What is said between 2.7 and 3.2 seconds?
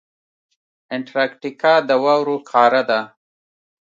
ده.